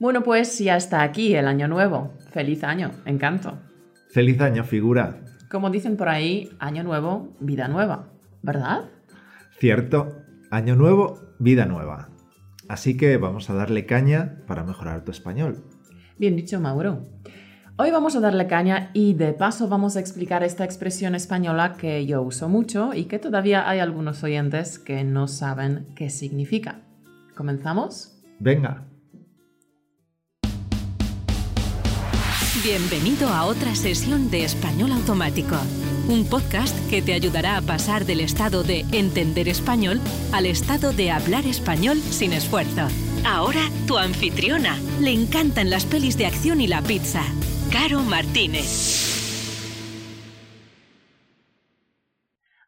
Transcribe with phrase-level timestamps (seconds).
[0.00, 2.12] Bueno, pues ya está aquí el año nuevo.
[2.30, 3.58] Feliz año, encanto.
[4.10, 5.24] Feliz año, figura.
[5.50, 8.08] Como dicen por ahí, año nuevo, vida nueva,
[8.42, 8.84] ¿verdad?
[9.58, 10.22] Cierto,
[10.52, 12.10] año nuevo, vida nueva.
[12.68, 15.64] Así que vamos a darle caña para mejorar tu español.
[16.16, 17.08] Bien dicho, Mauro.
[17.76, 22.06] Hoy vamos a darle caña y de paso vamos a explicar esta expresión española que
[22.06, 26.82] yo uso mucho y que todavía hay algunos oyentes que no saben qué significa.
[27.34, 28.20] ¿Comenzamos?
[28.38, 28.84] Venga.
[32.56, 35.54] Bienvenido a otra sesión de Español Automático,
[36.08, 40.00] un podcast que te ayudará a pasar del estado de entender español
[40.32, 42.88] al estado de hablar español sin esfuerzo.
[43.24, 44.78] Ahora, tu anfitriona.
[44.98, 47.22] Le encantan las pelis de acción y la pizza.
[47.70, 49.04] Caro Martínez.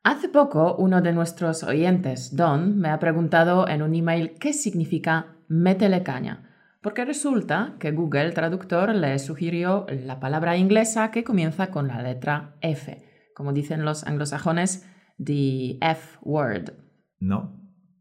[0.04, 5.36] Hace poco uno de nuestros oyentes, Don, me ha preguntado en un email qué significa
[5.48, 6.49] métele caña
[6.82, 12.56] porque resulta que Google Traductor le sugirió la palabra inglesa que comienza con la letra
[12.62, 14.88] F, como dicen los anglosajones,
[15.22, 16.72] the F word.
[17.18, 17.60] No,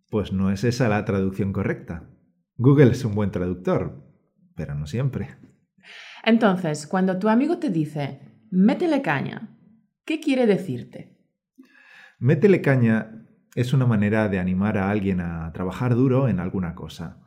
[0.10, 2.10] pues no es esa la traducción correcta.
[2.56, 4.02] Google es un buen traductor,
[4.56, 5.30] pero no siempre.
[6.24, 9.58] Entonces, cuando tu amigo te dice, métele caña,
[10.06, 11.18] ¿qué quiere decirte?
[12.18, 17.26] Métele caña es una manera de animar a alguien a trabajar duro en alguna cosa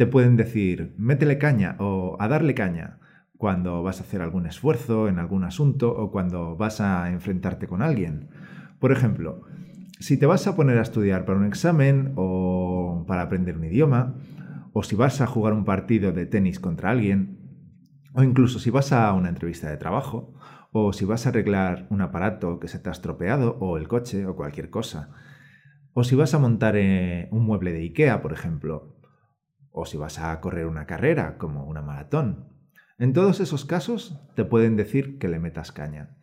[0.00, 3.00] te pueden decir, métele caña o a darle caña
[3.36, 7.82] cuando vas a hacer algún esfuerzo en algún asunto o cuando vas a enfrentarte con
[7.82, 8.30] alguien.
[8.78, 9.42] Por ejemplo,
[9.98, 14.14] si te vas a poner a estudiar para un examen o para aprender un idioma,
[14.72, 17.36] o si vas a jugar un partido de tenis contra alguien,
[18.14, 20.32] o incluso si vas a una entrevista de trabajo,
[20.72, 24.24] o si vas a arreglar un aparato que se te ha estropeado, o el coche,
[24.24, 25.10] o cualquier cosa,
[25.92, 28.96] o si vas a montar eh, un mueble de IKEA, por ejemplo,
[29.72, 32.48] o si vas a correr una carrera como una maratón.
[32.98, 36.16] En todos esos casos te pueden decir que le metas caña.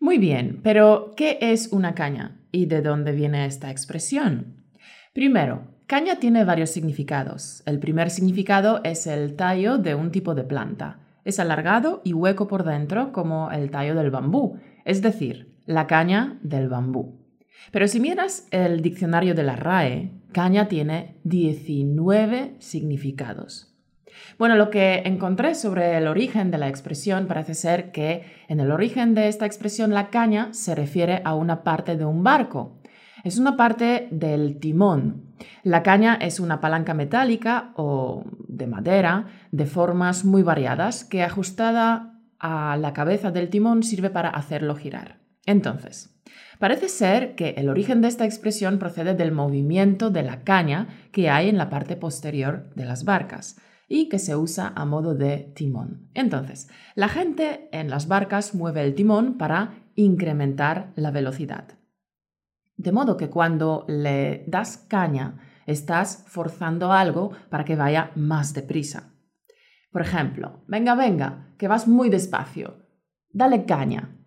[0.00, 4.64] Muy bien, pero ¿qué es una caña y de dónde viene esta expresión?
[5.12, 7.62] Primero, caña tiene varios significados.
[7.66, 11.00] El primer significado es el tallo de un tipo de planta.
[11.24, 16.38] Es alargado y hueco por dentro como el tallo del bambú, es decir, la caña
[16.42, 17.19] del bambú.
[17.70, 23.70] Pero si miras el diccionario de la RAE, caña tiene 19 significados.
[24.38, 28.70] Bueno, lo que encontré sobre el origen de la expresión parece ser que en el
[28.70, 32.80] origen de esta expresión la caña se refiere a una parte de un barco.
[33.22, 35.34] Es una parte del timón.
[35.62, 42.18] La caña es una palanca metálica o de madera de formas muy variadas que ajustada
[42.38, 45.18] a la cabeza del timón sirve para hacerlo girar.
[45.50, 46.20] Entonces,
[46.60, 51.30] Parece ser que el origen de esta expresión procede del movimiento de la caña que
[51.30, 53.58] hay en la parte posterior de las barcas
[53.88, 56.10] y que se usa a modo de timón.
[56.12, 61.78] Entonces, la gente en las barcas mueve el timón para incrementar la velocidad.
[62.76, 69.14] De modo que cuando le das caña, estás forzando algo para que vaya más deprisa.
[69.90, 72.86] Por ejemplo, venga, venga, que vas muy despacio.
[73.30, 74.19] Dale caña.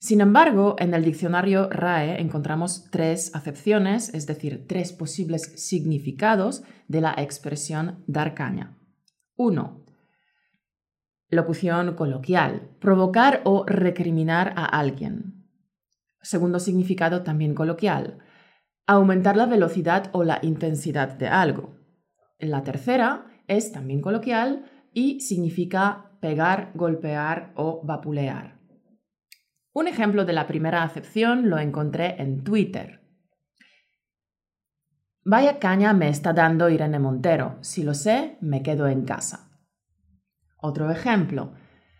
[0.00, 7.00] Sin embargo, en el diccionario RAE encontramos tres acepciones, es decir, tres posibles significados de
[7.00, 8.78] la expresión dar caña.
[9.36, 9.84] 1.
[11.30, 15.44] Locución coloquial, provocar o recriminar a alguien.
[16.22, 18.18] Segundo significado también coloquial,
[18.86, 21.76] aumentar la velocidad o la intensidad de algo.
[22.38, 28.57] La tercera es también coloquial y significa pegar, golpear o vapulear.
[29.78, 33.00] Un ejemplo de la primera acepción lo encontré en Twitter.
[35.24, 37.58] Vaya caña me está dando Irene Montero.
[37.60, 39.52] Si lo sé, me quedo en casa.
[40.56, 41.52] Otro ejemplo.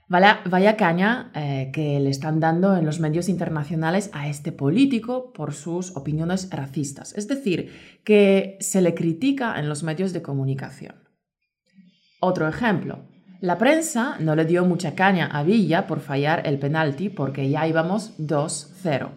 [0.08, 5.54] Vaya, caña eh, que le están dando en los medios internacionales a este político por
[5.54, 7.16] sus opiniones racistas.
[7.16, 10.96] Es decir, que se le critica en los medios de comunicación.
[12.18, 13.06] Otro ejemplo.
[13.40, 17.68] La prensa no le dio mucha caña a Villa por fallar el penalti porque ya
[17.68, 19.10] íbamos 2-0.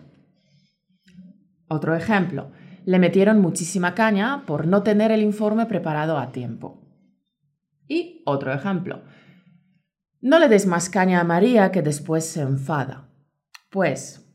[1.68, 2.52] Otro ejemplo,
[2.86, 6.82] le metieron muchísima caña por no tener el informe preparado a tiempo.
[7.88, 9.02] Y otro ejemplo,
[10.22, 13.10] no le des más caña a María que después se enfada.
[13.72, 14.32] Pues,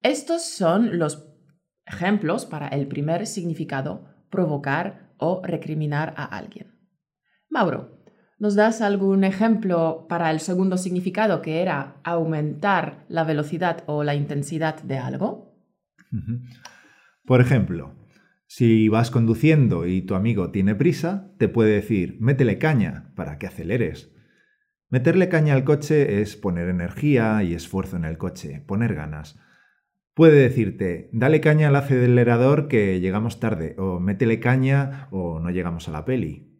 [0.00, 1.28] estos son los
[1.86, 6.78] ejemplos para el primer significado, provocar o recriminar a alguien.
[7.48, 8.01] Mauro,
[8.42, 14.16] ¿Nos das algún ejemplo para el segundo significado que era aumentar la velocidad o la
[14.16, 15.54] intensidad de algo?
[17.24, 17.94] Por ejemplo,
[18.48, 23.46] Si vas conduciendo y tu amigo tiene prisa, te puede decir, métele caña para que
[23.46, 24.12] aceleres.
[24.90, 29.38] Meterle caña al coche es poner energía y esfuerzo en el coche, poner ganas.
[30.14, 35.88] Puede decirte, dale caña al acelerador que llegamos tarde, o métele caña o no llegamos
[35.88, 36.51] a la peli.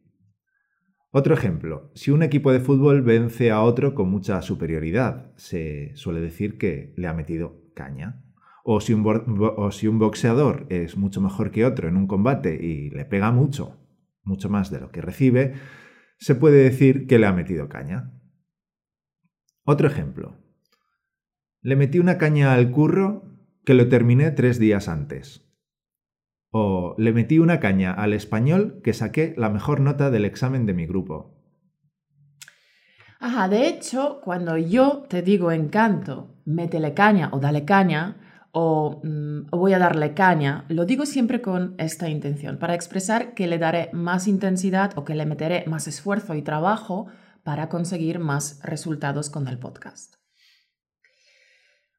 [1.14, 6.20] Otro ejemplo, si un equipo de fútbol vence a otro con mucha superioridad, se suele
[6.20, 8.24] decir que le ha metido caña.
[8.64, 13.30] O si, un boxeador es mucho mejor que otro en un combate y le pega
[13.30, 13.78] mucho,
[14.22, 15.52] mucho más de lo que recibe,
[16.18, 18.18] se puede decir que le ha metido caña.
[19.64, 20.38] Otro ejemplo.
[21.60, 23.24] Le metí una caña al curro
[23.66, 25.51] que lo terminé tres días antes.
[26.52, 30.74] O le metí una caña al español que saqué la mejor nota del examen de
[30.74, 31.34] mi grupo.
[33.18, 38.16] Ajá, de hecho, cuando yo te digo encanto, métele caña o dale caña,
[38.54, 43.46] Mm, o, voy a darle caña, lo digo siempre con esta intención, para expresar que
[43.46, 47.06] le daré más intensidad o que le meteré más esfuerzo y trabajo
[47.44, 50.21] para conseguir más resultados con el podcast.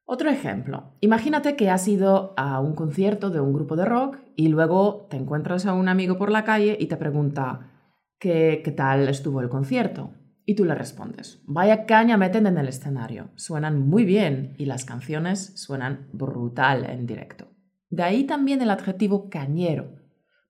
[0.06, 4.48] Otro ejemplo, imagínate que has ido a un concierto de un grupo de rock y
[4.48, 7.70] luego te encuentras a un amigo por la calle y te pregunta
[8.18, 10.12] qué, qué tal estuvo el concierto.
[10.44, 14.84] Y tú le respondes, vaya caña meten en el escenario, suenan muy bien y las
[14.84, 17.48] canciones suenan brutal en directo.
[17.88, 19.94] De ahí también el adjetivo cañero.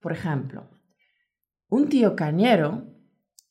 [0.01, 0.69] Por ejemplo,
[1.69, 2.94] un tío cañero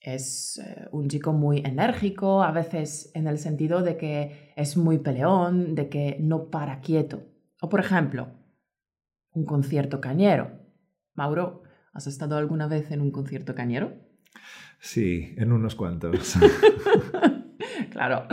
[0.03, 4.99] es eh, un chico muy enérgico, a veces en el sentido de que es muy
[4.99, 7.23] peleón, de que no para quieto.
[7.61, 8.27] O por ejemplo,
[9.31, 10.51] un concierto cañero.
[11.15, 11.63] Mauro,
[11.93, 13.93] ¿has estado alguna vez en un concierto cañero?
[14.79, 16.35] Sí, en unos cuantos.
[17.89, 18.27] claro.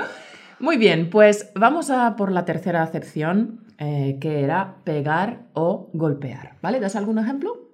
[0.59, 6.59] Muy bien, pues vamos a por la tercera acepción, eh, que era pegar o golpear.
[6.61, 6.81] ¿Vale?
[6.81, 7.70] ¿Das algún ejemplo?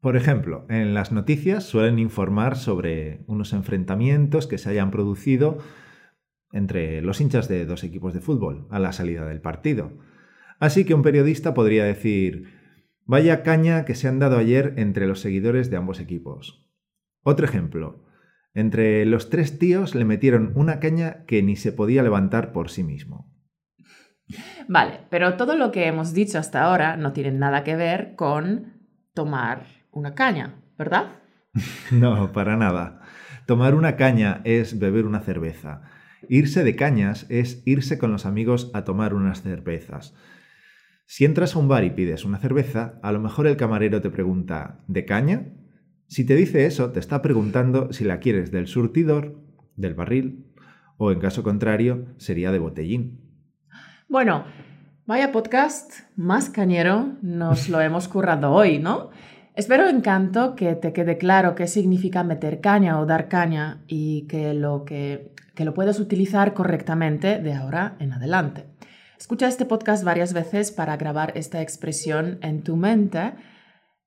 [0.00, 5.58] Por ejemplo, en las noticias suelen informar sobre unos enfrentamientos que se hayan producido
[6.52, 9.92] entre los hinchas de dos equipos de fútbol a la salida del partido.
[10.58, 12.48] Así que un periodista podría decir,
[13.04, 16.66] vaya caña que se han dado ayer entre los seguidores de ambos equipos.
[17.22, 18.06] Otro ejemplo.
[18.52, 22.82] Entre los tres tíos le metieron una caña que ni se podía levantar por sí
[22.82, 23.30] mismo.
[24.66, 28.80] Vale, pero todo lo que hemos dicho hasta ahora no tiene nada que ver con
[29.14, 31.16] tomar una caña, ¿verdad?
[31.90, 33.00] no, para nada.
[33.46, 35.82] Tomar una caña es beber una cerveza.
[36.28, 40.14] Irse de cañas es irse con los amigos a tomar unas cervezas.
[41.06, 44.10] Si entras a un bar y pides una cerveza, a lo mejor el camarero te
[44.10, 45.48] pregunta ¿de caña?
[46.06, 49.42] Si te dice eso, te está preguntando si la quieres del surtidor,
[49.76, 50.46] del barril,
[50.98, 53.20] o en caso contrario, sería de botellín.
[54.08, 54.44] Bueno,
[55.06, 59.10] vaya podcast más cañero nos lo hemos currado hoy, ¿no?
[59.54, 64.54] Espero encanto que te quede claro qué significa meter caña o dar caña y que
[64.54, 68.66] lo, que, que lo puedas utilizar correctamente de ahora en adelante.
[69.18, 73.34] Escucha este podcast varias veces para grabar esta expresión en tu mente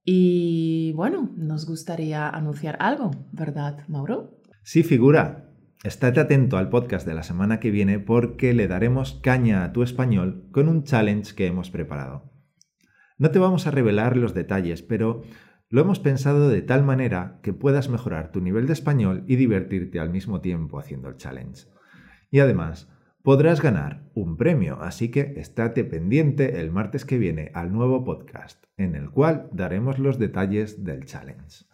[0.05, 4.39] y bueno, nos gustaría anunciar algo, ¿verdad, Mauro?
[4.63, 5.49] Sí, figura.
[5.83, 9.83] Estate atento al podcast de la semana que viene porque le daremos caña a tu
[9.83, 12.32] español con un challenge que hemos preparado.
[13.17, 15.23] No te vamos a revelar los detalles, pero
[15.69, 19.99] lo hemos pensado de tal manera que puedas mejorar tu nivel de español y divertirte
[19.99, 21.67] al mismo tiempo haciendo el challenge.
[22.29, 22.89] Y además,
[23.23, 28.63] podrás ganar un premio, así que estate pendiente el martes que viene al nuevo podcast,
[28.77, 31.65] en el cual daremos los detalles del challenge.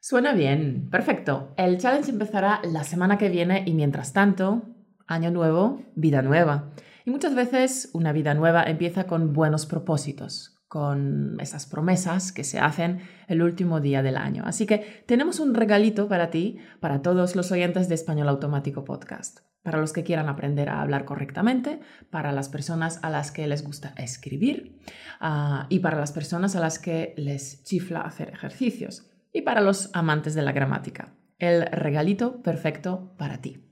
[0.00, 1.52] Suena bien, perfecto.
[1.56, 4.62] El challenge empezará la semana que viene y mientras tanto,
[5.06, 6.70] año nuevo, vida nueva.
[7.08, 12.60] Y muchas veces una vida nueva empieza con buenos propósitos, con esas promesas que se
[12.60, 14.42] hacen el último día del año.
[14.44, 19.38] Así que tenemos un regalito para ti, para todos los oyentes de Español Automático Podcast
[19.62, 23.64] para los que quieran aprender a hablar correctamente, para las personas a las que les
[23.64, 24.78] gusta escribir
[25.20, 29.90] ah, y para las personas a las que les chifla hacer ejercicios y para los
[29.94, 31.14] amantes de la gramática.
[31.38, 33.67] El regalito perfecto para ti.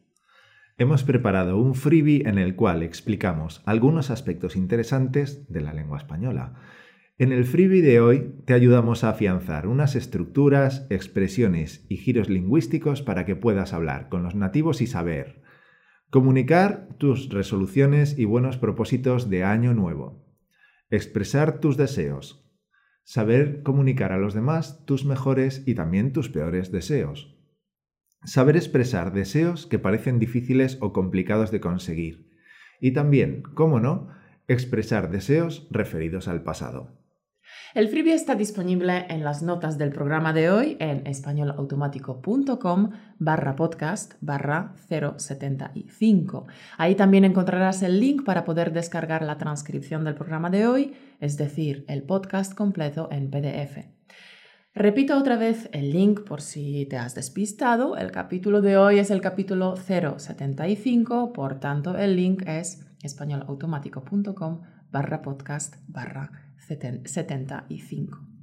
[0.78, 6.54] Hemos preparado un freebie en el cual explicamos algunos aspectos interesantes de la lengua española.
[7.18, 13.00] En el freebie de hoy te ayudamos a afianzar unas estructuras, expresiones y giros lingüísticos
[13.00, 15.46] para que puedas hablar con los nativos y saber
[16.10, 20.24] Comunicar tus resoluciones y buenos propósitos de año nuevo.
[20.88, 22.48] Expresar tus deseos.
[23.02, 27.35] Saber comunicar a los demás tus mejores y también tus peores deseos.
[28.26, 32.28] Saber expresar deseos que parecen difíciles o complicados de conseguir.
[32.80, 34.08] Y también, cómo no,
[34.48, 36.90] expresar deseos referidos al pasado.
[37.72, 42.90] El freebie está disponible en las notas del programa de hoy en españolautomático.com
[43.20, 46.46] barra podcast barra 075.
[46.78, 51.36] Ahí también encontrarás el link para poder descargar la transcripción del programa de hoy, es
[51.36, 53.86] decir, el podcast completo en PDF.
[54.76, 57.96] Repito otra vez el link por si te has despistado.
[57.96, 64.60] El capítulo de hoy es el capítulo 075, por tanto el link es españolautomático.com
[64.92, 68.35] barra podcast barra 75.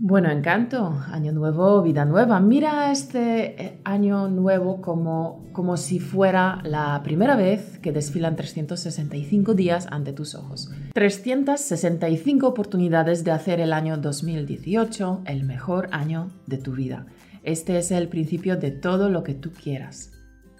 [0.00, 2.38] Bueno, encanto, año nuevo, vida nueva.
[2.38, 9.54] Mira este eh, año nuevo como, como si fuera la primera vez que desfilan 365
[9.54, 10.70] días ante tus ojos.
[10.94, 17.06] 365 oportunidades de hacer el año 2018 el mejor año de tu vida.
[17.42, 20.12] Este es el principio de todo lo que tú quieras.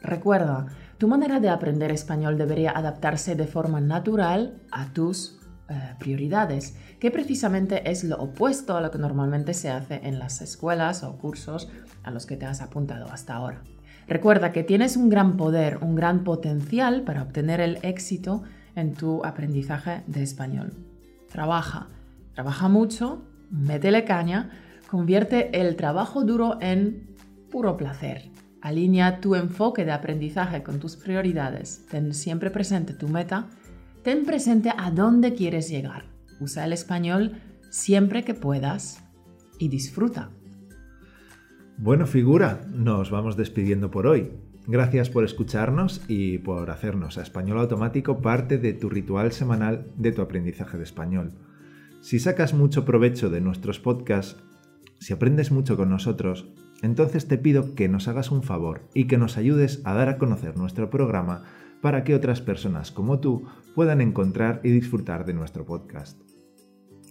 [0.02, 0.66] Recuerda,
[0.98, 5.37] tu manera de aprender español debería adaptarse de forma natural a tus
[5.70, 10.40] eh, prioridades, que precisamente es lo opuesto a lo que normalmente se hace en las
[10.40, 11.68] escuelas o cursos
[12.02, 13.62] a los que te has apuntado hasta ahora.
[14.06, 18.44] Recuerda que tienes un gran poder, un gran potencial para obtener el éxito
[18.74, 20.72] en tu aprendizaje de español.
[21.30, 21.88] Trabaja,
[22.32, 24.50] trabaja mucho, métele caña,
[24.90, 27.14] convierte el trabajo duro en
[27.50, 28.30] puro placer.
[28.62, 31.84] Alinea tu enfoque de aprendizaje con tus prioridades.
[31.90, 33.48] Ten siempre presente tu meta
[34.08, 36.06] Ten presente a dónde quieres llegar.
[36.40, 39.04] Usa el español siempre que puedas
[39.58, 40.30] y disfruta.
[41.76, 44.30] Bueno, figura, nos vamos despidiendo por hoy.
[44.66, 50.10] Gracias por escucharnos y por hacernos a Español Automático parte de tu ritual semanal de
[50.12, 51.34] tu aprendizaje de español.
[52.00, 54.42] Si sacas mucho provecho de nuestros podcasts,
[55.00, 56.48] si aprendes mucho con nosotros,
[56.80, 60.16] entonces te pido que nos hagas un favor y que nos ayudes a dar a
[60.16, 61.44] conocer nuestro programa
[61.80, 66.20] para que otras personas como tú puedan encontrar y disfrutar de nuestro podcast.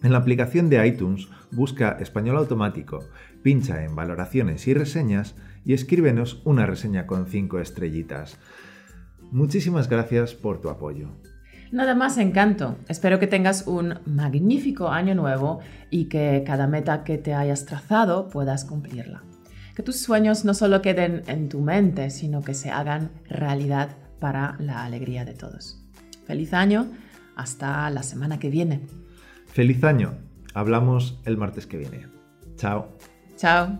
[0.04, 3.00] En la aplicación de iTunes busca Español Automático,
[3.42, 8.38] pincha en Valoraciones y Reseñas y escríbenos una reseña con 5 estrellitas.
[9.32, 11.10] Muchísimas gracias por tu apoyo.
[11.72, 12.78] Nada más encanto.
[12.88, 15.60] Espero que tengas un magnífico año nuevo
[15.90, 19.24] y que cada meta que te hayas trazado puedas cumplirla.
[19.76, 24.56] Que tus sueños no solo queden en tu mente, sino que se hagan realidad para
[24.60, 25.84] la alegría de todos.
[26.26, 26.88] Feliz año,
[27.36, 28.82] hasta la semana que viene.
[29.48, 30.18] Feliz año,
[30.54, 32.08] hablamos el martes que viene.
[32.56, 32.98] Chao.
[33.38, 33.80] Chao.